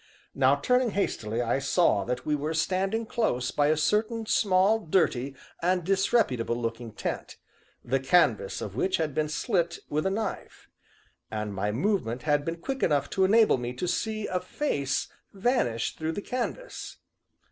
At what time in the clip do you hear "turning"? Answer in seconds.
0.55-0.89